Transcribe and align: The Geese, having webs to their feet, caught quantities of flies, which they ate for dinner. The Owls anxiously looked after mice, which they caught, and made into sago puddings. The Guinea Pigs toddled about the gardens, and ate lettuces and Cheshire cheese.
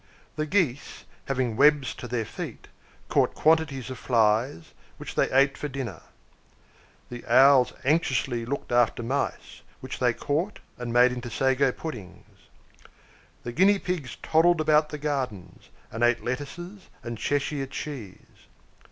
The 0.35 0.47
Geese, 0.47 1.03
having 1.25 1.55
webs 1.55 1.93
to 1.93 2.07
their 2.07 2.25
feet, 2.25 2.69
caught 3.07 3.35
quantities 3.35 3.91
of 3.91 3.99
flies, 3.99 4.73
which 4.97 5.13
they 5.13 5.29
ate 5.29 5.59
for 5.59 5.67
dinner. 5.67 6.01
The 7.09 7.23
Owls 7.27 7.71
anxiously 7.83 8.43
looked 8.43 8.71
after 8.71 9.03
mice, 9.03 9.61
which 9.79 9.99
they 9.99 10.11
caught, 10.13 10.57
and 10.79 10.91
made 10.91 11.11
into 11.11 11.29
sago 11.29 11.71
puddings. 11.71 12.25
The 13.43 13.51
Guinea 13.51 13.77
Pigs 13.77 14.17
toddled 14.23 14.59
about 14.59 14.89
the 14.89 14.97
gardens, 14.97 15.69
and 15.91 16.03
ate 16.03 16.23
lettuces 16.23 16.89
and 17.03 17.15
Cheshire 17.15 17.67
cheese. 17.67 18.47